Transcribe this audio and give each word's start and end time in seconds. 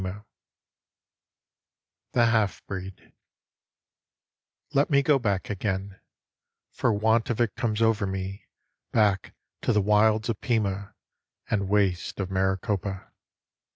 118 0.01 0.31
THE 2.13 2.25
HALF 2.31 2.65
BREED 2.65 3.13
Let 4.73 4.89
me 4.89 5.03
go 5.03 5.19
back 5.19 5.51
again, 5.51 5.99
For 6.71 6.91
want 6.91 7.29
of 7.29 7.39
it 7.39 7.53
comes 7.55 7.83
over 7.83 8.07
me, 8.07 8.47
Back 8.91 9.35
to 9.61 9.79
wilds 9.79 10.27
of 10.27 10.41
Pima 10.41 10.95
And 11.51 11.69
wastes 11.69 12.19
of 12.19 12.31
Maricopa. 12.31 13.11